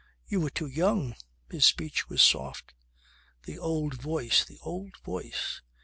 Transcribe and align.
"You 0.25 0.41
were 0.41 0.49
too 0.49 0.65
young." 0.65 1.13
His 1.51 1.63
speech 1.63 2.09
was 2.09 2.23
soft. 2.23 2.73
The 3.43 3.59
old 3.59 4.01
voice, 4.01 4.43
the 4.43 4.57
old 4.63 4.97
voice! 5.05 5.61